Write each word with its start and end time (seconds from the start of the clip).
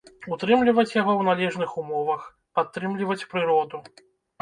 Утрымліваць 0.35 0.95
яго 1.01 1.13
ў 1.17 1.21
належных 1.29 1.77
умовах, 1.83 2.27
падтрымліваць 2.59 3.23
прыроду. 3.35 3.87